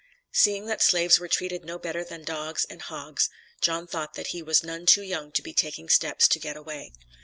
Seeing 0.31 0.65
that 0.65 0.81
slaves 0.81 1.19
were 1.19 1.27
treated 1.27 1.63
no 1.63 1.77
better 1.77 2.03
than 2.03 2.23
dogs 2.23 2.65
and 2.67 2.81
hogs, 2.81 3.29
John 3.61 3.85
thought 3.85 4.15
that 4.15 4.29
he 4.33 4.41
was 4.41 4.63
none 4.63 4.87
too 4.87 5.03
young 5.03 5.31
to 5.33 5.43
be 5.43 5.53
taking 5.53 5.89
steps 5.89 6.27
to 6.29 6.39
get 6.39 6.57
away. 6.57 6.91